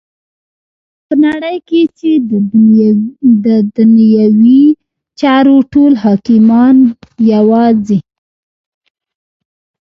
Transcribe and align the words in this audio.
په 1.05 1.13
نړی 1.25 1.55
کی 1.67 1.81
چی 1.97 2.11
ددنیوی 3.45 4.63
چارو 5.19 5.57
ټول 5.73 5.93
حاکمان 6.03 6.77
یواځی 7.31 7.99